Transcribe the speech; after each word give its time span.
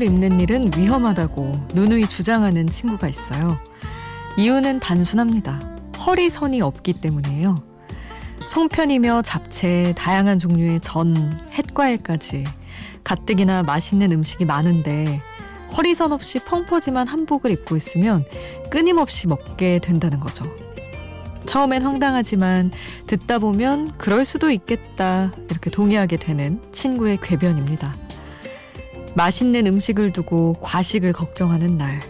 한복을 0.00 0.08
입는 0.08 0.40
일은 0.40 0.70
위험하다고 0.76 1.68
누누이 1.74 2.06
주장하는 2.06 2.66
친구가 2.66 3.08
있어요. 3.08 3.58
이유는 4.38 4.80
단순합니다. 4.80 5.60
허리선이 6.04 6.60
없기 6.62 7.00
때문이에요. 7.00 7.54
송편이며 8.48 9.22
잡채, 9.22 9.94
다양한 9.96 10.38
종류의 10.38 10.80
전, 10.80 11.38
햇과일까지 11.52 12.44
가뜩이나 13.04 13.62
맛있는 13.62 14.10
음식이 14.10 14.46
많은데 14.46 15.20
허리선 15.76 16.12
없이 16.12 16.38
펑퍼짐한 16.40 17.06
한복을 17.06 17.52
입고 17.52 17.76
있으면 17.76 18.24
끊임없이 18.70 19.26
먹게 19.26 19.80
된다는 19.80 20.18
거죠. 20.18 20.44
처음엔 21.46 21.82
황당하지만 21.82 22.70
듣다 23.06 23.38
보면 23.38 23.92
그럴 23.98 24.24
수도 24.24 24.50
있겠다 24.50 25.32
이렇게 25.50 25.70
동의하게 25.70 26.16
되는 26.16 26.60
친구의 26.72 27.18
궤변입니다. 27.22 28.09
맛있는 29.14 29.66
음식을 29.66 30.12
두고 30.12 30.54
과식을 30.60 31.12
걱정하는 31.12 31.78
날. 31.78 32.00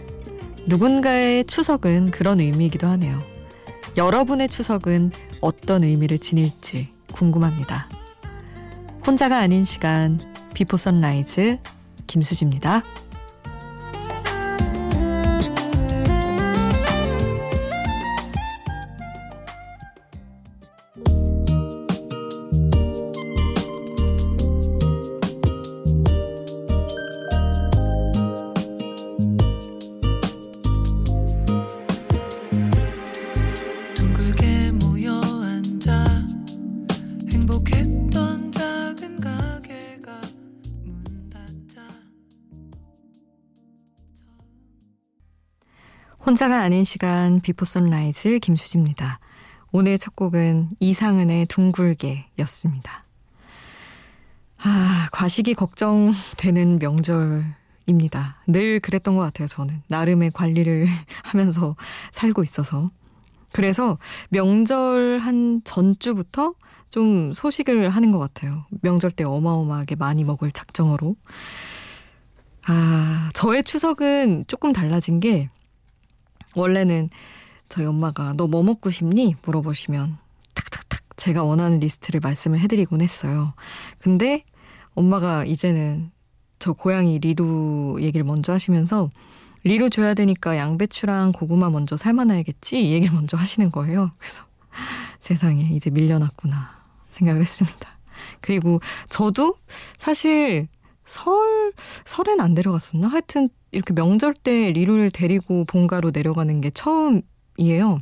누군가의 0.67 1.45
추석은 1.45 2.11
그런 2.11 2.39
의미이기도 2.39 2.87
하네요. 2.87 3.17
여러분의 3.97 4.47
추석은 4.47 5.11
어떤 5.41 5.83
의미를 5.83 6.19
지닐지 6.19 6.89
궁금합니다. 7.13 7.89
혼자가 9.05 9.39
아닌 9.39 9.65
시간, 9.65 10.19
Before 10.53 10.77
Sunrise, 10.77 11.57
김수지입니다. 12.07 12.83
혼자가 46.31 46.61
아닌 46.61 46.85
시간 46.85 47.41
Before 47.41 47.65
Sunrise 47.65 48.39
김수지입니다. 48.39 49.19
오늘 49.73 49.97
첫 49.97 50.15
곡은 50.15 50.69
이상은의 50.79 51.45
둥글게였습니다. 51.47 53.03
아, 54.59 55.09
과식이 55.11 55.55
걱정되는 55.55 56.79
명절입니다. 56.79 58.37
늘 58.47 58.79
그랬던 58.79 59.17
것 59.17 59.23
같아요, 59.23 59.49
저는. 59.49 59.83
나름의 59.89 60.31
관리를 60.31 60.85
하면서 61.21 61.75
살고 62.13 62.43
있어서. 62.43 62.87
그래서 63.51 63.97
명절 64.29 65.19
한 65.19 65.59
전주부터 65.65 66.53
좀 66.89 67.33
소식을 67.33 67.89
하는 67.89 68.11
것 68.11 68.19
같아요. 68.19 68.63
명절 68.79 69.11
때 69.11 69.25
어마어마하게 69.25 69.95
많이 69.95 70.23
먹을 70.23 70.53
작정으로. 70.53 71.17
아, 72.67 73.29
저의 73.33 73.63
추석은 73.63 74.45
조금 74.47 74.71
달라진 74.71 75.19
게 75.19 75.49
원래는 76.55 77.09
저희 77.69 77.85
엄마가 77.85 78.33
너 78.33 78.47
뭐 78.47 78.63
먹고 78.63 78.91
싶니? 78.91 79.35
물어보시면 79.43 80.17
탁탁탁 80.53 81.01
제가 81.17 81.43
원하는 81.43 81.79
리스트를 81.79 82.19
말씀을 82.19 82.59
해드리곤 82.59 83.01
했어요. 83.01 83.53
근데 83.99 84.43
엄마가 84.95 85.45
이제는 85.45 86.11
저 86.59 86.73
고양이 86.73 87.19
리루 87.19 87.97
얘기를 88.01 88.23
먼저 88.23 88.53
하시면서 88.53 89.09
리루 89.63 89.89
줘야 89.89 90.13
되니까 90.13 90.57
양배추랑 90.57 91.31
고구마 91.33 91.69
먼저 91.69 91.95
삶아놔야겠지 91.95 92.81
이 92.87 92.91
얘기를 92.91 93.13
먼저 93.13 93.37
하시는 93.37 93.71
거예요. 93.71 94.11
그래서 94.17 94.43
세상에 95.19 95.63
이제 95.71 95.89
밀려났구나 95.89 96.81
생각을 97.11 97.41
했습니다. 97.41 97.97
그리고 98.41 98.79
저도 99.09 99.55
사실 99.97 100.67
설, 101.05 101.73
설엔 102.05 102.39
안 102.41 102.53
데려갔었나? 102.53 103.07
하여튼 103.07 103.49
이렇게 103.71 103.93
명절 103.93 104.33
때 104.33 104.71
리루를 104.71 105.11
데리고 105.11 105.65
본가로 105.65 106.11
내려가는 106.11 106.61
게 106.61 106.69
처음이에요. 106.71 107.97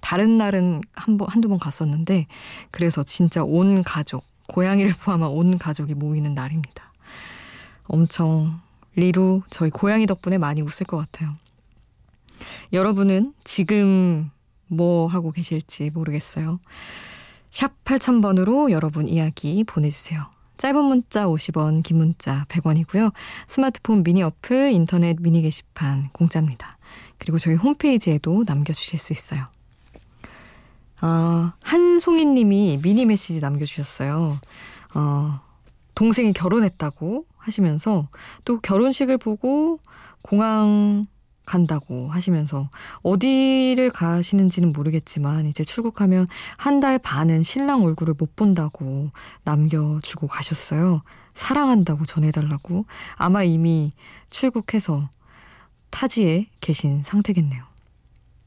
다른 0.00 0.38
날은 0.38 0.80
한 0.92 1.18
번, 1.18 1.28
한두 1.28 1.48
번 1.48 1.58
갔었는데, 1.58 2.26
그래서 2.70 3.02
진짜 3.02 3.44
온 3.44 3.82
가족, 3.82 4.24
고양이를 4.48 4.92
포함한 5.04 5.28
온 5.30 5.58
가족이 5.58 5.94
모이는 5.94 6.34
날입니다. 6.34 6.92
엄청 7.84 8.60
리루, 8.96 9.42
저희 9.50 9.70
고양이 9.70 10.06
덕분에 10.06 10.38
많이 10.38 10.62
웃을 10.62 10.86
것 10.86 10.96
같아요. 10.96 11.34
여러분은 12.72 13.34
지금 13.44 14.30
뭐 14.68 15.06
하고 15.06 15.32
계실지 15.32 15.90
모르겠어요. 15.90 16.60
샵 17.50 17.84
8000번으로 17.84 18.70
여러분 18.70 19.08
이야기 19.08 19.64
보내주세요. 19.64 20.30
짧은 20.60 20.84
문자 20.84 21.26
50원, 21.26 21.82
긴 21.82 21.96
문자 21.96 22.44
100원이고요. 22.50 23.14
스마트폰 23.48 24.02
미니 24.02 24.22
어플, 24.22 24.72
인터넷 24.72 25.16
미니 25.18 25.40
게시판 25.40 26.10
공짜입니다. 26.12 26.76
그리고 27.16 27.38
저희 27.38 27.54
홈페이지에도 27.54 28.44
남겨주실 28.46 28.98
수 28.98 29.14
있어요. 29.14 29.46
어, 31.00 31.52
한송이 31.62 32.26
님이 32.26 32.78
미니 32.82 33.06
메시지 33.06 33.40
남겨주셨어요. 33.40 34.36
어, 34.96 35.40
동생이 35.94 36.34
결혼했다고 36.34 37.24
하시면서 37.38 38.08
또 38.44 38.58
결혼식을 38.58 39.16
보고 39.16 39.80
공항 40.20 41.04
간다고 41.50 42.08
하시면서 42.10 42.70
어디를 43.02 43.90
가시는지는 43.90 44.72
모르겠지만 44.72 45.46
이제 45.46 45.64
출국하면 45.64 46.28
한 46.56 46.80
달 46.80 46.98
반은 46.98 47.42
신랑 47.42 47.82
얼굴을 47.84 48.14
못 48.16 48.36
본다고 48.36 49.10
남겨주고 49.44 50.28
가셨어요. 50.28 51.02
사랑한다고 51.34 52.06
전해달라고 52.06 52.86
아마 53.16 53.42
이미 53.42 53.92
출국해서 54.30 55.10
타지에 55.90 56.46
계신 56.62 57.02
상태겠네요. 57.02 57.62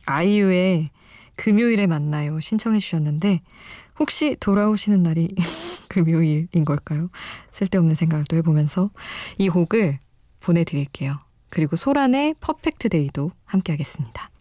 아이유의 0.07 0.87
금요일에 1.35 1.85
만나요 1.85 2.39
신청해 2.39 2.79
주셨는데 2.79 3.41
혹시 3.99 4.35
돌아오시는 4.39 5.03
날이 5.03 5.29
금요일인 5.89 6.65
걸까요? 6.65 7.09
쓸데없는 7.51 7.93
생각을 7.93 8.25
또 8.29 8.35
해보면서 8.37 8.89
이 9.37 9.49
곡을 9.49 9.99
보내드릴게요. 10.39 11.19
그리고 11.53 11.75
소란의 11.75 12.33
퍼펙트 12.39 12.89
데이도 12.89 13.29
함께 13.45 13.73
하겠습니다. 13.73 14.31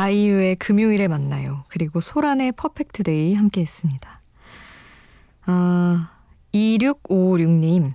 아이유의 0.00 0.56
금요일에 0.56 1.08
만나요. 1.08 1.64
그리고 1.68 2.00
소란의 2.00 2.52
Perfect 2.52 3.02
Day 3.02 3.34
함께 3.34 3.60
했습니다. 3.60 4.22
아, 5.44 6.10
2656님. 6.54 7.92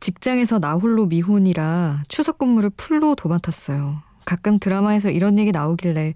직장에서 0.00 0.58
나 0.58 0.72
홀로 0.72 1.04
미혼이라 1.04 2.04
추석 2.08 2.38
근무를 2.38 2.70
full로 2.70 3.14
도맡았어요. 3.14 4.02
가끔 4.24 4.58
드라마에서 4.58 5.10
이런 5.10 5.38
얘기 5.38 5.52
나오길래 5.52 6.14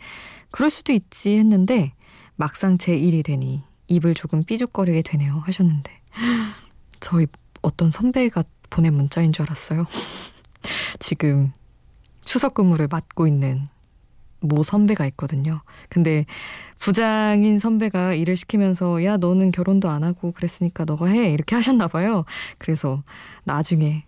그럴 0.50 0.70
수도 0.70 0.94
있지 0.94 1.36
했는데 1.36 1.92
막상 2.36 2.78
제 2.78 2.96
일이 2.96 3.22
되니 3.22 3.62
입을 3.88 4.14
조금 4.14 4.44
삐죽거리게 4.44 5.02
되네요 5.02 5.42
하셨는데 5.44 5.92
저희 7.00 7.26
어떤 7.60 7.90
선배가 7.90 8.44
보낸 8.70 8.94
문자인 8.94 9.32
줄 9.32 9.42
알았어요. 9.42 9.84
지금 11.00 11.52
추석 12.24 12.54
근무를 12.54 12.88
맡고 12.90 13.26
있는 13.26 13.66
모 14.40 14.62
선배가 14.62 15.06
있거든요. 15.08 15.62
근데 15.88 16.24
부장인 16.78 17.58
선배가 17.58 18.14
일을 18.14 18.36
시키면서 18.36 19.04
야 19.04 19.16
너는 19.16 19.50
결혼도 19.50 19.88
안 19.88 20.04
하고 20.04 20.32
그랬으니까 20.32 20.84
너가 20.84 21.06
해 21.06 21.30
이렇게 21.32 21.56
하셨나 21.56 21.88
봐요. 21.88 22.24
그래서 22.58 23.02
나중에 23.44 24.04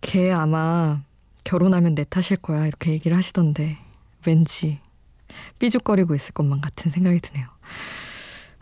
걔 0.00 0.32
아마 0.32 1.02
결혼하면 1.44 1.94
내 1.94 2.04
탓일 2.04 2.38
거야 2.40 2.66
이렇게 2.66 2.92
얘기를 2.92 3.16
하시던데 3.16 3.78
왠지 4.26 4.80
삐죽거리고 5.58 6.14
있을 6.14 6.32
것만 6.32 6.60
같은 6.60 6.90
생각이 6.90 7.18
드네요. 7.20 7.46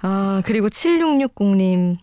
아 0.03 0.43
그리고 0.45 0.69
7660님 0.69 1.97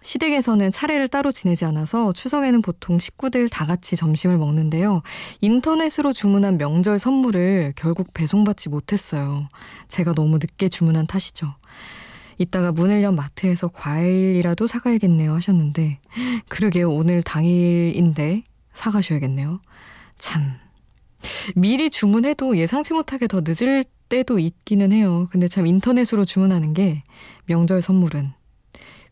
시댁에서는 0.00 0.70
차례를 0.70 1.08
따로 1.08 1.32
지내지 1.32 1.64
않아서 1.64 2.12
추석에는 2.12 2.62
보통 2.62 2.98
식구들 2.98 3.48
다 3.48 3.66
같이 3.66 3.96
점심을 3.96 4.38
먹는데요. 4.38 5.02
인터넷으로 5.40 6.12
주문한 6.12 6.58
명절 6.58 6.98
선물을 6.98 7.74
결국 7.76 8.14
배송받지 8.14 8.68
못했어요. 8.68 9.48
제가 9.88 10.14
너무 10.14 10.38
늦게 10.38 10.68
주문한 10.68 11.06
탓이죠. 11.06 11.54
이따가 12.38 12.70
문을 12.70 13.02
연 13.02 13.16
마트에서 13.16 13.68
과일이라도 13.68 14.68
사가야겠네요 14.68 15.34
하셨는데 15.34 15.98
그러게요 16.48 16.90
오늘 16.90 17.22
당일인데 17.22 18.44
사가셔야겠네요. 18.72 19.60
참 20.18 20.54
미리 21.56 21.90
주문해도 21.90 22.56
예상치 22.58 22.92
못하게 22.94 23.26
더 23.26 23.42
늦을 23.44 23.84
때도 24.08 24.38
있기는 24.38 24.92
해요. 24.92 25.28
근데 25.30 25.48
참 25.48 25.66
인터넷으로 25.66 26.24
주문하는 26.24 26.74
게 26.74 27.02
명절 27.46 27.82
선물은 27.82 28.32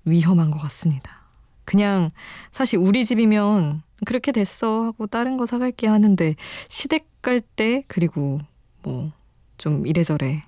위험한 0.07 0.51
것 0.51 0.59
같습니다. 0.63 1.21
그냥 1.67 2.09
사실 2.51 2.79
우리 2.79 3.05
집이면 3.05 3.83
그렇게 4.07 4.33
됐어 4.33 4.85
하고 4.85 5.07
다른 5.07 5.37
거 5.37 5.45
사갈게 5.47 5.87
하는데 5.89 6.35
시댁 6.69 7.07
갈 7.23 7.41
때 7.41 7.83
그리고 7.89 8.41
뭐 8.83 9.13
좀 9.59 9.87
이래저래 9.87 10.43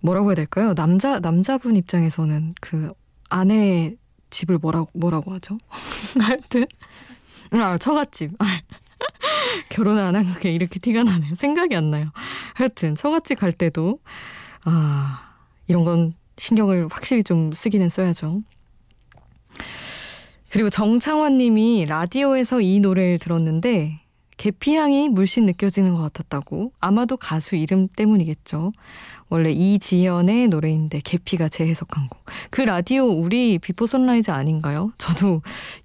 뭐라고 0.00 0.30
해야 0.30 0.34
될까요? 0.34 0.74
남자 0.74 1.20
남자분 1.20 1.76
입장에서는 1.76 2.54
그 2.60 2.92
아내 3.30 3.94
집을 4.30 4.58
뭐라고 4.58 4.90
뭐라고 4.98 5.32
하죠? 5.34 5.56
하여튼 6.20 6.66
아 7.52 7.78
처갓집 7.78 8.32
결혼 9.70 9.98
안 9.98 10.16
한 10.16 10.24
게 10.40 10.50
이렇게 10.50 10.78
티가 10.80 11.04
나네요. 11.04 11.34
생각이 11.36 11.76
안 11.76 11.90
나요. 11.90 12.06
하여튼 12.54 12.94
처갓집 12.96 13.38
갈 13.38 13.52
때도 13.52 14.00
아 14.64 15.34
이런 15.68 15.84
건 15.84 16.14
신경을 16.42 16.88
확실히 16.90 17.22
좀 17.22 17.52
쓰기는 17.52 17.88
써야죠. 17.88 18.42
그리고 20.50 20.70
정창환 20.70 21.36
님이 21.36 21.86
라디오에서 21.86 22.60
이 22.60 22.80
노래를 22.80 23.20
들었는데 23.20 23.96
계피향이 24.38 25.08
물씬 25.10 25.46
느껴지는 25.46 25.94
것 25.94 26.00
같았다고 26.00 26.72
아마도 26.80 27.16
가수 27.16 27.54
이름 27.54 27.86
때문이겠죠. 27.86 28.72
원래 29.28 29.52
이지연의 29.52 30.48
노래인데 30.48 31.00
계피가 31.04 31.48
재해석한 31.48 32.08
곡. 32.08 32.24
그 32.50 32.62
라디오 32.62 33.06
우리 33.06 33.60
Before 33.60 33.86
Sunrise 33.86 34.32
아닌가요? 34.32 34.92
저도 34.98 35.42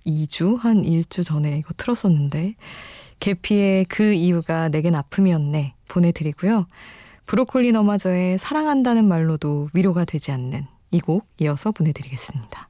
2주 0.08 0.58
한 0.58 0.82
1주 0.82 1.24
전에 1.24 1.60
이거 1.60 1.72
틀었었는데 1.78 2.56
계피의 3.20 3.86
그 3.86 4.12
이유가 4.12 4.70
내겐 4.70 4.96
아픔이었네 4.96 5.76
보내드리고요. 5.88 6.66
브로콜리 7.28 7.72
너마저의 7.74 8.38
사랑한다는 8.38 9.06
말로도 9.08 9.70
위로가 9.74 10.06
되지 10.06 10.32
않는 10.32 10.66
이 10.92 11.00
곡 11.02 11.28
이어서 11.40 11.72
보내드리겠습니다. 11.72 12.70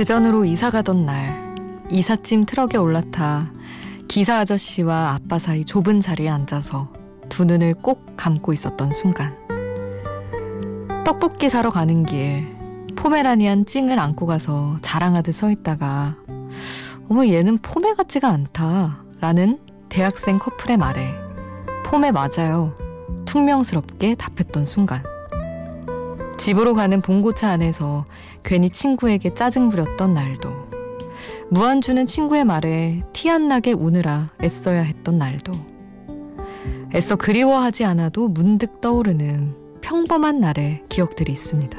대전으로 0.00 0.46
이사 0.46 0.70
가던 0.70 1.04
날 1.04 1.54
이삿짐 1.90 2.46
트럭에 2.46 2.78
올라타 2.78 3.52
기사 4.08 4.38
아저씨와 4.38 5.10
아빠 5.10 5.38
사이 5.38 5.62
좁은 5.62 6.00
자리에 6.00 6.30
앉아서 6.30 6.90
두 7.28 7.44
눈을 7.44 7.74
꼭 7.82 8.16
감고 8.16 8.54
있었던 8.54 8.94
순간 8.94 9.36
떡볶이 11.04 11.50
사러 11.50 11.68
가는 11.68 12.06
길 12.06 12.48
포메라니안 12.96 13.66
찡을 13.66 13.98
안고 13.98 14.24
가서 14.24 14.78
자랑하듯 14.80 15.34
서 15.34 15.50
있다가 15.50 16.16
어머 17.10 17.26
얘는 17.26 17.58
포메 17.58 17.92
같지가 17.92 18.26
않다. 18.26 19.04
라는 19.20 19.58
대학생 19.90 20.38
커플의 20.38 20.78
말에 20.78 21.14
포메 21.84 22.10
맞아요. 22.10 22.74
퉁명스럽게 23.26 24.14
답했던 24.14 24.64
순간 24.64 25.02
집으로 26.40 26.72
가는 26.72 27.02
봉고차 27.02 27.50
안에서 27.50 28.06
괜히 28.42 28.70
친구에게 28.70 29.34
짜증 29.34 29.68
부렸던 29.68 30.14
날도 30.14 30.50
무안주는 31.50 32.06
친구의 32.06 32.46
말에 32.46 33.02
티 33.12 33.28
안 33.28 33.46
나게 33.48 33.72
우느라 33.72 34.26
애써야 34.42 34.80
했던 34.80 35.18
날도 35.18 35.52
애써 36.94 37.16
그리워하지 37.16 37.84
않아도 37.84 38.28
문득 38.28 38.80
떠오르는 38.80 39.54
평범한 39.82 40.40
날의 40.40 40.82
기억들이 40.88 41.30
있습니다. 41.30 41.78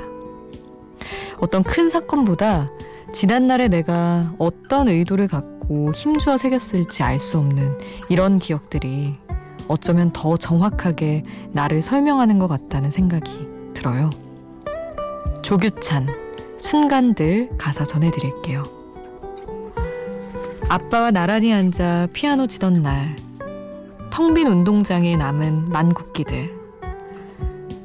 어떤 1.40 1.64
큰 1.64 1.90
사건보다 1.90 2.70
지난날에 3.14 3.68
내가 3.68 4.32
어떤 4.38 4.90
의도를 4.90 5.28
갖고 5.28 5.92
힘주어 5.92 6.38
새겼을지 6.38 7.02
알 7.02 7.18
수 7.18 7.40
없는 7.40 7.80
이런 8.10 8.38
기억들이 8.38 9.14
어쩌면 9.68 10.12
더 10.12 10.38
정확하게 10.38 11.24
나를 11.52 11.82
설명하는 11.82 12.38
것 12.38 12.48
같다는 12.48 12.92
생각이 12.92 13.48
들어요. 13.74 14.12
조규찬, 15.42 16.08
순간들 16.58 17.50
가사 17.58 17.84
전해드릴게요. 17.84 18.64
아빠와 20.70 21.12
나란히 21.12 21.52
앉아 21.54 22.08
피아노 22.14 22.48
치던 22.48 22.82
날, 22.84 23.16
텅 24.12 24.34
빈 24.34 24.48
운동장에 24.48 25.16
남은 25.18 25.66
만국기들, 25.66 26.48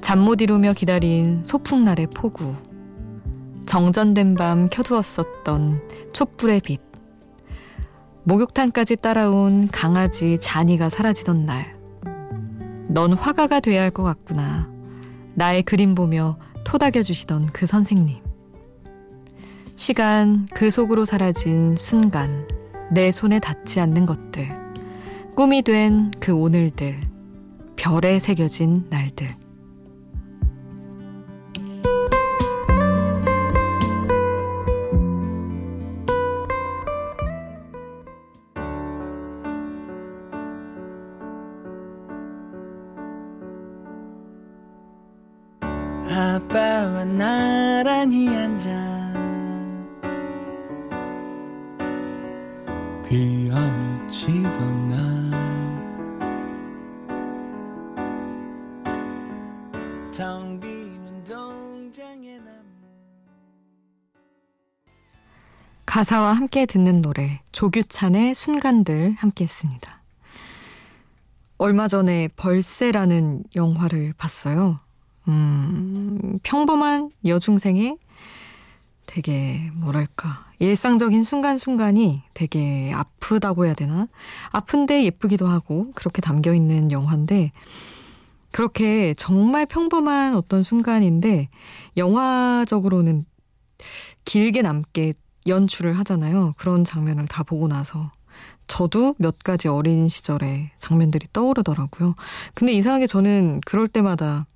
잠 0.01 0.21
못 0.21 0.41
이루며 0.41 0.73
기다린 0.75 1.43
소풍날의 1.45 2.09
폭우, 2.15 2.55
정전된 3.67 4.37
밤 4.37 4.69
켜두었었던 4.69 5.81
촛불의 6.13 6.61
빛, 6.61 6.81
목욕탕까지 8.25 8.97
따라온 8.97 9.69
강아지 9.69 10.39
자니가 10.41 10.89
사라지던 10.91 11.47
날, 11.47 11.75
넌 12.89 13.13
화가가 13.15 13.61
돼야 13.61 13.83
할 13.83 13.91
것 13.91 14.03
같구나. 14.05 14.71
나의 15.35 15.63
그림 15.65 15.95
보며 15.95 16.39
토닥여 16.67 17.05
주시던 17.05 17.47
그 17.53 17.65
선생님. 17.65 18.17
시간 19.77 20.49
그 20.53 20.69
속으로 20.69 21.05
사라진 21.05 21.77
순간, 21.77 22.49
내 22.91 23.13
손에 23.13 23.39
닿지 23.39 23.79
않는 23.79 24.05
것들, 24.05 24.53
꿈이 25.37 25.63
된 25.63 26.11
그 26.19 26.35
오늘들, 26.35 27.01
별에 27.77 28.19
새겨진 28.19 28.87
날들. 28.91 29.46
가사와 65.87 66.33
함께 66.33 66.67
듣는 66.67 67.01
노래 67.01 67.41
조규찬의 67.53 68.35
순간들 68.35 69.15
함께 69.19 69.45
했습니다. 69.45 70.03
얼마 71.59 71.87
전에 71.87 72.27
벌새라는 72.35 73.45
영화를 73.55 74.15
봤어요. 74.19 74.79
음, 75.29 76.41
평범한 76.43 77.13
여중생의 77.25 77.99
되게 79.07 79.71
뭐랄까 79.75 80.47
일상적인 80.59 81.25
순간순간이 81.25 82.23
되게 82.35 82.93
아프다고 82.95 83.67
해야 83.67 83.75
되나? 83.75 84.09
아픈데 84.51 85.05
예쁘기도 85.05 85.47
하고 85.47 85.93
그렇게 85.95 86.21
담겨 86.21 86.53
있는 86.55 86.91
영화인데 86.91 87.53
그렇게 88.53 89.15
정말 89.15 89.67
평범한 89.67 90.35
어떤 90.35 90.63
순간인데 90.63 91.49
영화적으로는 91.97 93.27
길게 94.25 94.63
남게 94.63 95.15
연출을 95.47 95.99
하잖아요. 95.99 96.55
그런 96.57 96.85
장면을 96.85 97.27
다 97.27 97.43
보고 97.43 97.69
나서 97.69 98.11
저도 98.67 99.15
몇 99.19 99.39
가지 99.39 99.69
어린 99.69 100.09
시절의 100.09 100.71
장면들이 100.79 101.29
떠오르더라고요. 101.33 102.15
근데 102.55 102.73
이상하게 102.73 103.07
저는 103.07 103.61
그럴 103.65 103.89
때마다 103.89 104.47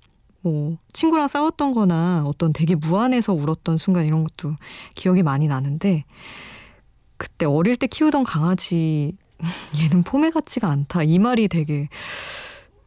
뭐 0.41 0.77
친구랑 0.93 1.27
싸웠던 1.27 1.73
거나 1.73 2.23
어떤 2.25 2.53
되게 2.53 2.75
무안해서 2.75 3.33
울었던 3.33 3.77
순간 3.77 4.05
이런 4.05 4.23
것도 4.23 4.55
기억이 4.95 5.23
많이 5.23 5.47
나는데 5.47 6.03
그때 7.17 7.45
어릴 7.45 7.75
때 7.75 7.87
키우던 7.87 8.23
강아지 8.23 9.17
얘는 9.79 10.03
폼에 10.03 10.29
같지가 10.31 10.69
않다. 10.69 11.03
이 11.03 11.19
말이 11.19 11.47
되게 11.47 11.89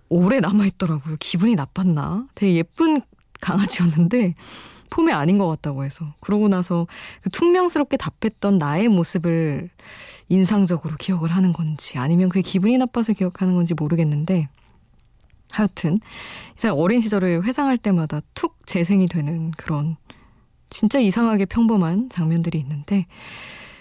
오래 0.08 0.40
남아있더라고요. 0.40 1.16
기분이 1.18 1.54
나빴나? 1.54 2.26
되게 2.34 2.56
예쁜 2.56 3.00
강아지였는데 3.40 4.34
폼이 4.90 5.12
아닌 5.12 5.38
것 5.38 5.48
같다고 5.48 5.84
해서. 5.84 6.14
그러고 6.20 6.48
나서 6.48 6.86
그 7.22 7.30
퉁명스럽게 7.30 7.96
답했던 7.96 8.58
나의 8.58 8.88
모습을 8.88 9.70
인상적으로 10.28 10.96
기억을 10.96 11.30
하는 11.30 11.52
건지 11.52 11.98
아니면 11.98 12.28
그게 12.28 12.42
기분이 12.42 12.78
나빠서 12.78 13.12
기억하는 13.12 13.54
건지 13.54 13.74
모르겠는데 13.74 14.48
하여튼 15.56 15.96
이상 16.56 16.72
어린 16.78 17.00
시절을 17.00 17.44
회상할 17.44 17.78
때마다 17.78 18.20
툭 18.34 18.66
재생이 18.66 19.06
되는 19.06 19.50
그런 19.52 19.96
진짜 20.70 20.98
이상하게 20.98 21.46
평범한 21.46 22.08
장면들이 22.10 22.58
있는데 22.58 23.06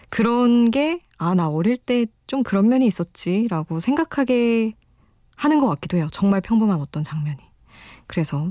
그런 0.10 0.70
게, 0.70 1.02
아, 1.18 1.34
나 1.34 1.48
어릴 1.50 1.78
때 1.78 2.06
좀 2.34 2.42
그런 2.42 2.68
면이 2.68 2.88
있었지라고 2.88 3.80
생각하게 3.80 4.74
하는 5.36 5.60
것 5.60 5.68
같기도 5.70 5.98
해요. 5.98 6.08
정말 6.12 6.42
평범한 6.42 6.80
어떤 6.80 7.04
장면이. 7.04 7.38
그래서 8.08 8.50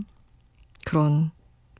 그런 0.85 1.33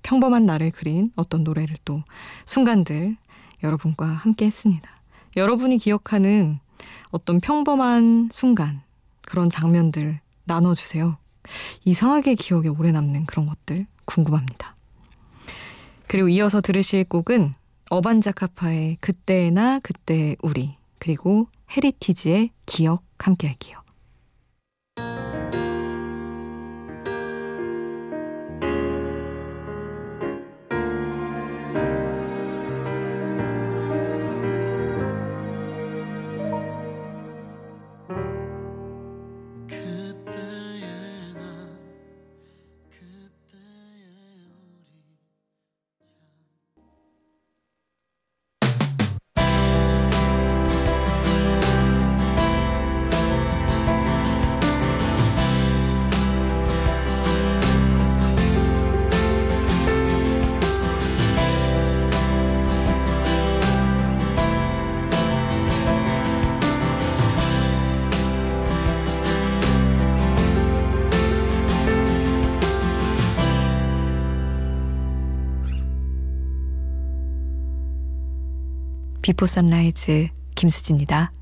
평범한 0.03 0.45
나를 0.45 0.73
그린 0.73 1.07
어떤 1.15 1.45
노래를 1.45 1.77
또 1.85 2.03
순간들 2.45 3.17
여러분과 3.63 4.05
함께 4.05 4.47
했습니다. 4.47 4.93
여러분이 5.37 5.79
기억하는 5.79 6.59
어떤 7.13 7.39
평범한 7.41 8.31
순간, 8.33 8.83
그런 9.25 9.49
장면들 9.49 10.19
나눠주세요. 10.43 11.19
이상하게 11.85 12.35
기억에 12.35 12.69
오래 12.69 12.93
남는 12.93 13.27
그런 13.27 13.47
것들 13.47 13.87
궁금합니다. 14.05 14.77
그리고 16.07 16.29
이어서 16.29 16.61
들으실 16.61 17.05
곡은 17.05 17.55
어반자카파의 17.91 18.99
그때나 19.01 19.81
그때 19.81 20.37
우리 20.43 20.77
그리고 20.99 21.49
헤리티지의 21.77 22.51
기억 22.67 23.05
함께 23.19 23.49
할게요. 23.49 23.82
비포 79.23 79.47
선라이즈 79.47 80.29
김수지입니다. 80.57 81.33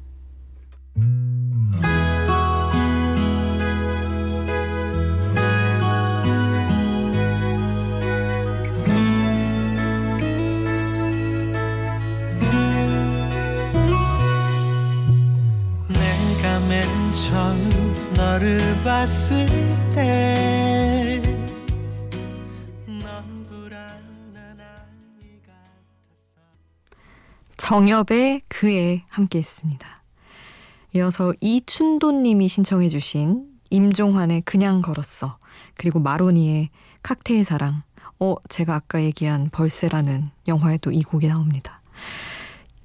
내가 15.89 16.61
맨 16.69 16.85
처음 17.15 17.93
너를 18.15 18.59
봤을 18.85 19.47
때 19.95 20.70
정엽의 27.71 28.43
그에 28.49 29.05
함께 29.11 29.39
했습니다. 29.39 30.03
이어서 30.93 31.33
이춘도님이 31.41 32.49
신청해 32.49 32.89
주신 32.89 33.47
임종환의 33.71 34.41
그냥 34.41 34.81
걸었어 34.81 35.39
그리고 35.77 36.01
마로니의 36.01 36.71
칵테일 37.05 37.45
사랑 37.45 37.85
어 38.19 38.35
제가 38.49 38.75
아까 38.75 39.01
얘기한 39.01 39.51
벌새라는 39.51 40.31
영화에도 40.49 40.91
이 40.91 41.05
곡이 41.05 41.29
나옵니다. 41.29 41.81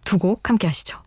두 0.06 0.20
곡 0.20 0.48
함께 0.50 0.68
하시죠. 0.68 1.02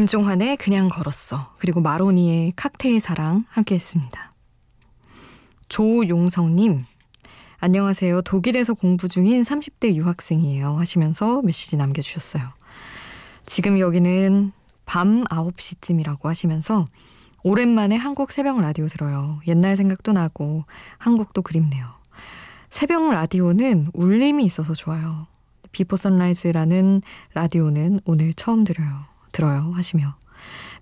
임종환의 0.00 0.56
그냥 0.56 0.88
걸었어. 0.88 1.54
그리고 1.58 1.82
마로니의 1.82 2.54
칵테일 2.56 3.00
사랑 3.00 3.44
함께 3.50 3.74
했습니다. 3.74 4.32
조용성님, 5.68 6.82
안녕하세요. 7.58 8.22
독일에서 8.22 8.72
공부 8.72 9.08
중인 9.08 9.42
30대 9.42 9.94
유학생이에요. 9.94 10.78
하시면서 10.78 11.42
메시지 11.42 11.76
남겨주셨어요. 11.76 12.44
지금 13.44 13.78
여기는 13.78 14.52
밤 14.86 15.24
9시쯤이라고 15.24 16.22
하시면서 16.22 16.86
오랜만에 17.42 17.96
한국 17.96 18.32
새벽 18.32 18.58
라디오 18.62 18.88
들어요. 18.88 19.40
옛날 19.48 19.76
생각도 19.76 20.12
나고 20.12 20.64
한국도 20.96 21.42
그립네요. 21.42 21.86
새벽 22.70 23.12
라디오는 23.12 23.88
울림이 23.92 24.46
있어서 24.46 24.74
좋아요. 24.74 25.26
Before 25.72 25.98
Sunrise라는 25.98 27.02
라디오는 27.34 28.00
오늘 28.06 28.32
처음 28.32 28.64
들어요. 28.64 29.09
들어요 29.32 29.72
하시며 29.74 30.16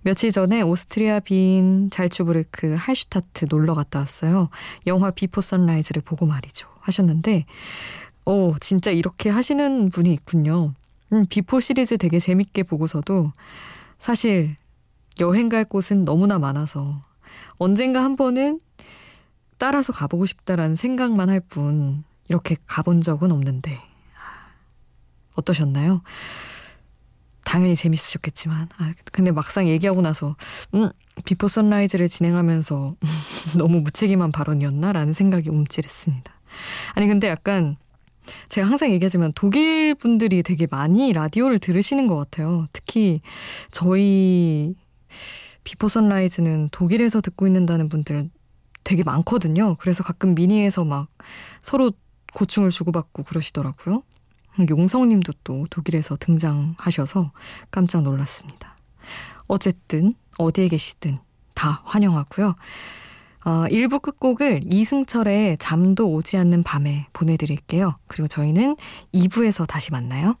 며칠 0.01 0.31
전에 0.31 0.61
오스트리아 0.61 1.19
빈 1.19 1.89
잘츠부르크 1.89 2.75
할슈타트 2.77 3.47
놀러 3.49 3.73
갔다 3.75 3.99
왔어요. 3.99 4.49
영화 4.87 5.11
Before 5.11 5.41
Sunrise를 5.41 6.01
보고 6.01 6.25
말이죠. 6.25 6.67
하셨는데 6.79 7.45
오 8.25 8.55
진짜 8.59 8.91
이렇게 8.91 9.29
하시는 9.29 9.89
분이 9.89 10.13
있군요. 10.13 10.73
음, 11.11 11.25
Before 11.29 11.59
시리즈 11.59 11.97
되게 11.97 12.19
재밌게 12.19 12.63
보고서도 12.63 13.33
사실 13.97 14.55
여행 15.19 15.49
갈 15.49 15.65
곳은 15.65 16.03
너무나 16.03 16.39
많아서 16.39 17.01
언젠가 17.57 18.01
한 18.03 18.15
번은 18.15 18.59
따라서 19.57 19.91
가보고 19.91 20.25
싶다라는 20.25 20.75
생각만 20.77 21.29
할 21.29 21.41
뿐 21.41 22.03
이렇게 22.29 22.55
가본 22.67 23.01
적은 23.01 23.31
없는데 23.31 23.81
어떠셨나요? 25.35 26.01
당연히 27.49 27.75
재밌으셨겠지만 27.75 28.69
아 28.77 28.93
근데 29.11 29.31
막상 29.31 29.67
얘기하고 29.67 30.01
나서 30.01 30.35
음 30.75 30.91
Before 31.25 31.47
Sunrise를 31.47 32.07
진행하면서 32.07 32.95
너무 33.57 33.79
무책임한 33.79 34.31
발언이었나라는 34.31 35.13
생각이 35.13 35.49
움찔했습니다. 35.49 36.31
아니 36.93 37.07
근데 37.07 37.27
약간 37.27 37.75
제가 38.49 38.67
항상 38.67 38.91
얘기하지만 38.91 39.31
독일 39.33 39.95
분들이 39.95 40.43
되게 40.43 40.67
많이 40.69 41.11
라디오를 41.11 41.57
들으시는 41.57 42.05
것 42.05 42.17
같아요. 42.17 42.67
특히 42.71 43.19
저희 43.71 44.75
Before 45.63 45.89
Sunrise는 45.89 46.69
독일에서 46.71 47.19
듣고 47.19 47.47
있는다는 47.47 47.89
분들 47.89 48.29
되게 48.83 49.01
많거든요. 49.03 49.75
그래서 49.79 50.03
가끔 50.03 50.35
미니에서 50.35 50.83
막 50.85 51.07
서로 51.63 51.93
고충을 52.35 52.69
주고받고 52.69 53.23
그러시더라고요. 53.23 54.03
용성님도 54.67 55.33
또 55.43 55.67
독일에서 55.69 56.15
등장하셔서 56.17 57.31
깜짝 57.71 58.03
놀랐습니다. 58.03 58.75
어쨌든 59.47 60.13
어디에 60.37 60.67
계시든 60.67 61.17
다 61.53 61.81
환영하고요. 61.85 62.55
어, 63.45 63.65
1부 63.69 64.01
끝곡을 64.01 64.61
이승철의 64.65 65.57
잠도 65.59 66.11
오지 66.11 66.37
않는 66.37 66.63
밤에 66.63 67.07
보내드릴게요. 67.13 67.97
그리고 68.07 68.27
저희는 68.27 68.75
2부에서 69.13 69.65
다시 69.67 69.91
만나요. 69.91 70.35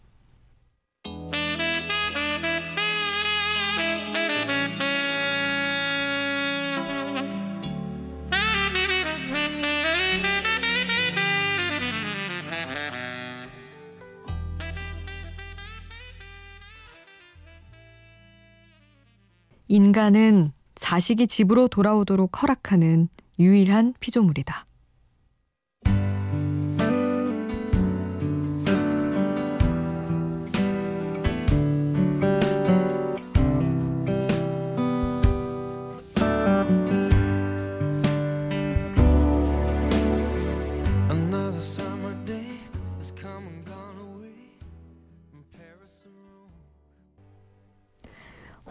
인간은 19.69 20.51
자식이 20.73 21.27
집으로 21.27 21.67
돌아오도록 21.67 22.41
허락하는 22.41 23.07
유일한 23.37 23.93
피조물이다. 23.99 24.65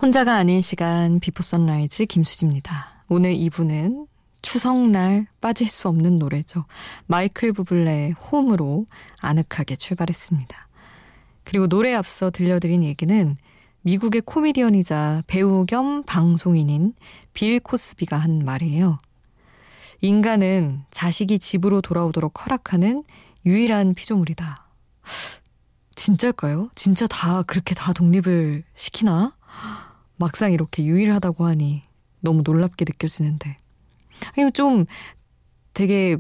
혼자가 0.01 0.37
아닌 0.37 0.63
시간 0.63 1.19
Before 1.19 1.43
Sunrise 1.43 2.07
김수지입니다. 2.07 3.03
오늘 3.09 3.35
2부는 3.35 4.07
추석날 4.43 5.27
빠질 5.41 5.69
수 5.69 5.89
없는 5.89 6.21
노래죠. 6.21 6.67
마이클 7.07 7.53
부블레의 7.53 8.13
Home으로 8.13 8.87
아늑하게 9.21 9.75
출발했습니다. 9.75 10.69
그리고 11.43 11.67
노래 11.67 11.95
앞서 11.95 12.31
들려드린 12.31 12.85
얘기는 12.85 13.37
미국의 13.83 14.23
코미디언이자 14.25 15.23
배우 15.27 15.67
겸 15.67 16.05
방송인인 16.05 16.95
빌 17.33 17.59
코스비가 17.59 18.17
한 18.17 18.45
말이에요. 18.45 18.99
인간은 20.01 20.85
자식이 20.93 21.41
집으로 21.41 21.81
돌아오도록 21.81 22.47
허락하는 22.47 23.03
유일한 23.45 23.95
피조물이다. 23.95 24.65
진짜일까요? 25.97 26.71
진짜 26.77 27.09
다 27.09 27.43
그렇게 27.43 27.75
다 27.75 27.93
독립을 27.93 28.63
시키나? 28.77 29.37
막상 30.19 30.53
이렇게 30.53 30.85
유일하다고 30.85 31.47
하니 31.47 31.83
너무 32.21 32.43
놀랍게 32.45 32.85
느껴지는데. 32.87 33.57
아니면 34.35 34.53
좀 34.53 34.85
되게 35.75 36.17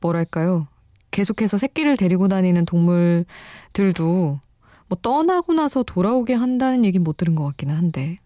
뭐랄까요. 0.00 0.66
계속해서 1.10 1.58
새끼를 1.58 1.96
데리고 1.96 2.28
다니는 2.28 2.64
동물들도 2.64 4.40
뭐 4.88 4.98
떠나고 5.02 5.52
나서 5.52 5.82
돌아오게 5.82 6.34
한다는 6.34 6.84
얘기는 6.84 7.02
못 7.04 7.16
들은 7.16 7.34
것 7.34 7.44
같기는 7.44 7.74
한데. 7.74 8.16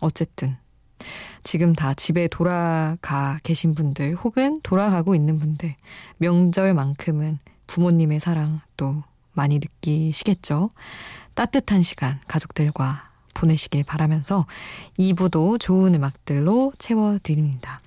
어쨌든. 0.00 0.56
지금 1.44 1.72
다 1.74 1.94
집에 1.94 2.26
돌아가 2.28 3.38
계신 3.42 3.74
분들 3.74 4.16
혹은 4.16 4.60
돌아가고 4.62 5.14
있는 5.14 5.38
분들 5.38 5.76
명절만큼은 6.18 7.38
부모님의 7.68 8.20
사랑 8.20 8.60
또 8.76 9.02
많이 9.32 9.60
느끼시겠죠. 9.60 10.70
따뜻한 11.34 11.82
시간 11.82 12.20
가족들과 12.26 13.07
보내시길 13.38 13.84
바라면서 13.84 14.46
2부도 14.98 15.60
좋은 15.60 15.94
음악들로 15.94 16.72
채워드립니다. 16.78 17.80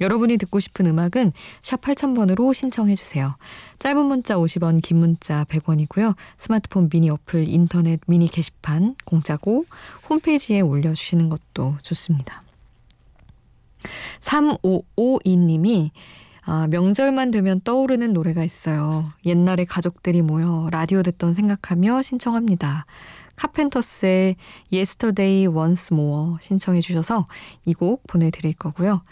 여러분이 0.00 0.38
듣고 0.38 0.58
싶은 0.60 0.86
음악은 0.86 1.32
샵 1.60 1.80
8000번으로 1.80 2.52
신청해 2.52 2.94
주세요. 2.94 3.36
짧은 3.78 4.04
문자 4.04 4.36
50원, 4.36 4.82
긴 4.82 4.98
문자 4.98 5.44
100원이고요. 5.44 6.16
스마트폰 6.36 6.88
미니 6.88 7.10
어플, 7.10 7.48
인터넷 7.48 8.00
미니 8.06 8.28
게시판 8.28 8.96
공짜고 9.04 9.64
홈페이지에 10.08 10.60
올려주시는 10.60 11.28
것도 11.28 11.76
좋습니다. 11.82 12.42
3552님이 14.20 15.90
아, 16.46 16.66
명절만 16.68 17.30
되면 17.30 17.60
떠오르는 17.62 18.12
노래가 18.12 18.44
있어요. 18.44 19.04
옛날에 19.24 19.64
가족들이 19.64 20.20
모여 20.20 20.68
라디오 20.70 21.02
듣던 21.02 21.32
생각하며 21.32 22.02
신청합니다. 22.02 22.84
카펜터스의 23.36 24.36
Yesterday 24.72 25.46
Once 25.46 25.94
More 25.94 26.36
신청해 26.40 26.80
주셔서 26.80 27.26
이 27.66 27.74
곡 27.74 28.06
보내드릴 28.06 28.54
거고요. 28.54 29.02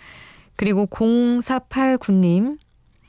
그리고 0.57 0.87
0489님 0.87 2.59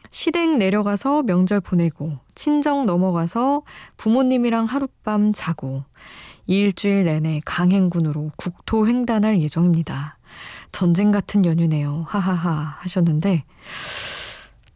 시댁 0.10 0.58
내려가서 0.58 1.24
명절 1.24 1.60
보내고 1.62 2.18
친정 2.36 2.86
넘어가서 2.86 3.64
부모님이랑 3.98 4.66
하룻밤 4.66 5.34
자고 5.34 5.84
일주일 6.46 7.06
내내 7.06 7.42
강행군으로 7.46 8.32
국토 8.38 8.88
횡단할 8.88 9.42
예정입니다. 9.42 10.18
전쟁 10.72 11.12
같은 11.12 11.46
연휴네요. 11.46 12.06
하하하 12.08 12.78
하셨는데 12.80 13.44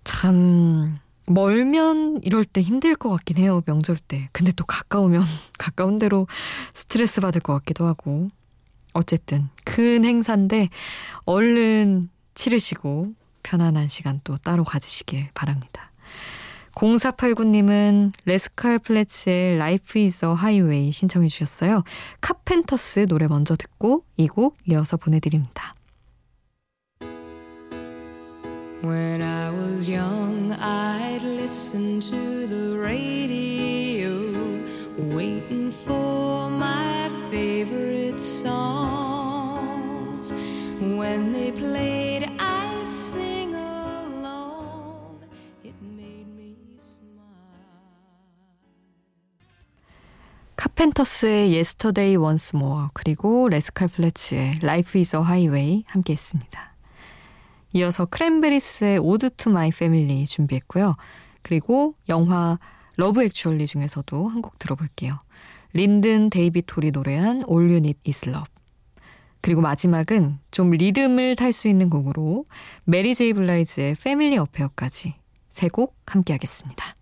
참 0.03 0.97
멀면 1.27 2.19
이럴 2.23 2.43
때 2.45 2.61
힘들 2.61 2.95
것 2.95 3.09
같긴 3.09 3.37
해요. 3.37 3.61
명절 3.65 3.97
때. 3.97 4.27
근데 4.31 4.51
또 4.53 4.65
가까우면 4.65 5.23
가까운 5.59 5.97
대로 5.97 6.27
스트레스 6.73 7.21
받을 7.21 7.41
것 7.41 7.53
같기도 7.53 7.85
하고. 7.85 8.27
어쨌든 8.93 9.47
큰 9.63 10.03
행사인데 10.05 10.69
얼른 11.25 12.09
치르시고 12.33 13.13
편안한 13.43 13.87
시간 13.89 14.21
또 14.23 14.37
따로 14.37 14.63
가지시길 14.63 15.29
바랍니다. 15.35 15.91
0489님은 16.73 18.11
레스칼 18.25 18.79
플래츠의 18.79 19.55
Life 19.55 20.01
is 20.01 20.23
a 20.25 20.31
Highway 20.31 20.91
신청해 20.91 21.27
주셨어요. 21.27 21.83
카펜터스 22.21 23.05
노래 23.07 23.27
먼저 23.27 23.55
듣고 23.55 24.03
이 24.17 24.27
곡 24.27 24.57
이어서 24.67 24.97
보내드립니다. 24.97 25.73
When 28.83 29.21
I 29.21 29.49
was 29.51 29.89
young, 29.89 30.53
I'd 30.53 30.86
listen 31.47 32.01
to 32.01 32.45
the 32.45 32.77
radio, 32.77 34.11
waiting 35.15 35.71
for 35.71 36.49
my 36.49 37.07
favorite 37.31 38.19
songs. 38.19 39.53
When 40.81 41.31
they 41.31 41.53
played, 41.53 42.29
I'd 42.37 42.91
sing 42.91 43.55
along. 43.55 45.21
It 45.63 45.73
made 45.81 46.27
me 46.35 46.57
smile. 46.75 47.31
카펜터스의 50.57 51.53
Yesterday 51.53 52.17
Once 52.17 52.51
More 52.53 52.89
그리고 52.91 53.47
레스칼 53.47 53.87
플래츠의 53.87 54.55
Life 54.63 54.99
is 54.99 55.15
a 55.15 55.21
Highway 55.21 55.85
함께 55.87 56.11
했습니다. 56.11 56.75
이어서 57.71 58.05
크랜베리스의 58.05 58.97
Ode 58.97 59.29
to 59.37 59.49
My 59.49 59.71
Family 59.71 60.25
준비했고요. 60.25 60.93
그리고 61.47 61.95
영화 62.09 62.59
Love 62.97 63.23
Actually 63.23 63.67
중에서도 63.67 64.27
한 64.27 64.41
곡 64.41 64.59
들어볼게요. 64.59 65.17
린든 65.73 66.29
데이비 66.29 66.61
톨이 66.65 66.91
노래한 66.91 67.43
All 67.49 67.65
You 67.67 67.77
Need 67.77 67.99
Is 68.05 68.27
Love. 68.27 68.51
그리고 69.41 69.61
마지막은 69.61 70.39
좀 70.51 70.71
리듬을 70.71 71.35
탈 71.37 71.53
수 71.53 71.67
있는 71.69 71.89
곡으로 71.89 72.43
메리 72.83 73.15
제이 73.15 73.31
블라이즈의 73.33 73.95
Family 74.03 74.37
Affair까지 74.37 75.13
세 75.49 75.67
곡 75.69 75.95
함께 76.05 76.33
하겠습니다. 76.33 76.95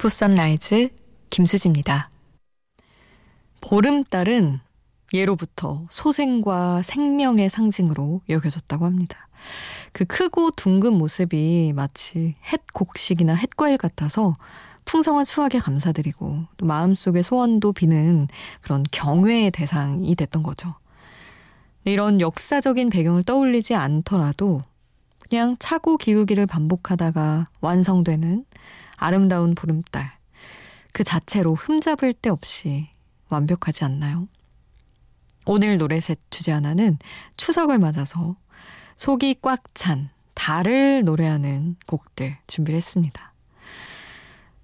Before 0.00 0.08
Sunrise 0.08 0.88
김수지입니다. 1.28 2.08
보름달은 3.60 4.60
예로부터 5.12 5.86
소생과 5.90 6.80
생명의 6.80 7.50
상징으로 7.50 8.22
여겨졌다고 8.30 8.86
합니다. 8.86 9.28
그 9.92 10.06
크고 10.06 10.52
둥근 10.52 10.94
모습이 10.94 11.74
마치 11.76 12.34
햇 12.50 12.62
곡식이나 12.72 13.34
햇과일 13.34 13.76
같아서 13.76 14.32
풍성한 14.86 15.26
수확에 15.26 15.58
감사드리고 15.58 16.44
또 16.56 16.64
마음속의 16.64 17.22
소원도 17.22 17.74
비는 17.74 18.28
그런 18.62 18.84
경외의 18.90 19.50
대상이 19.50 20.14
됐던 20.14 20.42
거죠. 20.42 20.70
이런 21.84 22.22
역사적인 22.22 22.88
배경을 22.88 23.24
떠올리지 23.24 23.74
않더라도 23.74 24.62
그냥 25.30 25.54
차고 25.60 25.96
기울기를 25.96 26.46
반복하다가 26.46 27.44
완성되는 27.60 28.44
아름다운 28.96 29.54
보름달. 29.54 30.10
그 30.92 31.04
자체로 31.04 31.54
흠잡을 31.54 32.12
데 32.12 32.30
없이 32.30 32.88
완벽하지 33.28 33.84
않나요? 33.84 34.26
오늘 35.46 35.78
노래셋 35.78 36.18
주제 36.30 36.50
하나는 36.50 36.98
추석을 37.36 37.78
맞아서 37.78 38.36
속이 38.96 39.36
꽉 39.40 39.62
찬 39.72 40.10
달을 40.34 41.02
노래하는 41.04 41.76
곡들 41.86 42.36
준비를 42.48 42.76
했습니다. 42.76 43.32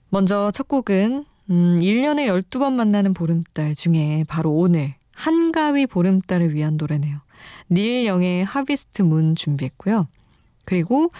먼저 0.09 0.51
첫 0.51 0.67
곡은 0.67 1.25
음, 1.51 1.79
1년에 1.81 2.27
12번 2.27 2.73
만나는 2.73 3.15
보름달 3.15 3.75
중에 3.77 4.25
바로 4.27 4.51
오늘 4.53 4.95
한가위 5.15 5.87
보름달을 5.87 6.55
위한 6.55 6.77
노래네요. 6.77 7.21
닐 7.71 8.05
영의 8.05 8.45
Harvest 8.45 9.03
Moon 9.03 9.37
준비했고요. 9.37 10.07
그리고 10.67 11.11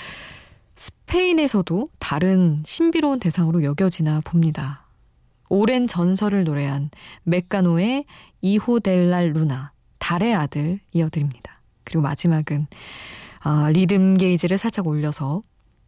스페인에서도 0.75 1.87
다른 1.99 2.63
신비로운 2.67 3.19
대상으로 3.21 3.63
여겨지나 3.63 4.21
봅니다. 4.23 4.87
오랜 5.49 5.87
전설을 5.87 6.45
노래한 6.45 6.91
메카노의 7.23 8.05
Hijo 8.43 8.81
de 8.81 9.07
la 9.07 9.33
Luna, 9.33 9.73
달의 9.99 10.35
아들 10.35 10.81
이어드립니다. 10.93 11.61
그리고 11.85 12.03
마지막은 12.03 12.67
아, 13.41 13.71
리듬 13.73 14.17
게이지를 14.17 14.59
살짝 14.59 14.87
올려서 14.87 15.41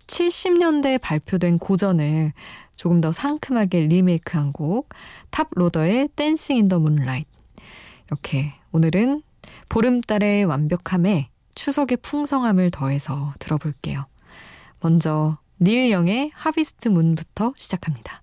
70년대에 0.07 1.01
발표된 1.01 1.59
고전을 1.59 2.33
조금 2.77 3.01
더 3.01 3.13
상큼하게 3.13 3.81
리메이크한 3.81 4.53
곡 4.53 4.89
탑로더의 5.31 6.09
Dancing 6.17 6.57
in 6.57 6.69
the 6.69 6.79
Moonlight 6.79 7.29
이렇게 8.07 8.53
오늘은 8.73 9.23
보름달의 9.69 10.45
완벽함에 10.45 11.29
추석의 11.59 11.99
풍성함을 12.03 12.71
더해서 12.71 13.35
들어볼게요. 13.41 14.01
먼저 14.81 15.35
닐 15.61 15.91
영의 15.91 16.31
하비스트 16.33 16.89
문부터 16.89 17.53
시작합니다. 17.57 18.23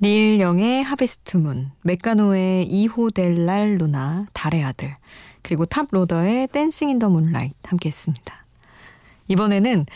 닐 0.00 0.38
영의 0.40 0.82
Harvest 0.84 1.36
Moon, 1.38 1.72
메카노의 1.82 2.66
Hijo 2.66 3.22
de 3.22 3.50
la 3.50 3.78
Luna, 3.78 4.26
달의 4.32 4.62
아들, 4.64 4.94
그리고 5.42 5.66
탑로더의 5.66 6.48
Dancing 6.48 6.88
in 6.88 6.98
the 6.98 7.08
Moonlight 7.08 7.56
함께 7.64 7.88
했습니다. 7.88 8.44
이번에는 9.28 9.86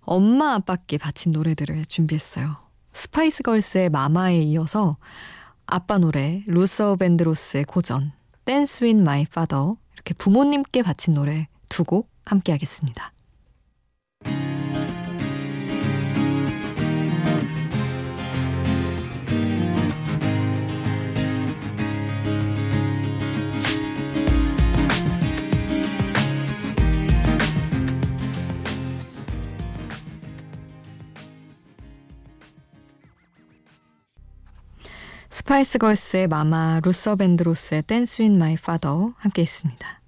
엄마 0.00 0.54
아빠께 0.54 0.98
바친 0.98 1.32
노래들을 1.32 1.84
준비했어요. 1.86 2.54
스파이스 2.92 3.42
걸스의 3.42 3.90
Mama에 3.90 4.40
이어서 4.42 4.96
아빠 5.66 5.98
노래, 5.98 6.42
루서 6.46 6.96
밴드로스의 6.96 7.64
고전, 7.64 8.12
Dance 8.44 8.84
with 8.84 9.02
My 9.04 9.26
Father 9.26 9.76
이렇게 9.94 10.14
부모님께 10.14 10.82
바친 10.82 11.14
노래 11.14 11.48
두 11.68 11.84
곡 11.84 12.10
함께 12.24 12.52
하겠습니다. 12.52 13.12
스파이스 35.46 35.78
걸스의 35.78 36.26
Mama, 36.26 36.80
루서 36.82 37.14
밴드로스의 37.14 37.82
Dance 37.82 38.20
with 38.20 38.36
My 38.36 38.56
Father 38.56 39.12
함께 39.16 39.42
했습니다. 39.42 40.00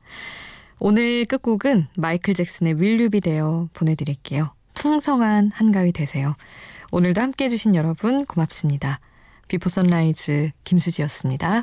오늘 0.80 1.24
끝곡은 1.26 1.86
마이클 1.96 2.34
잭슨의 2.34 2.74
Be 3.08 3.20
There 3.20 3.68
보내드릴게요. 3.72 4.52
풍성한 4.74 5.52
한가위 5.54 5.92
되세요. 5.92 6.34
오늘도 6.90 7.20
함께 7.20 7.44
해주신 7.44 7.76
여러분 7.76 8.24
고맙습니다. 8.24 8.98
Before 9.46 9.68
Sunrise 9.68 10.50
김수지였습니다. 10.64 11.62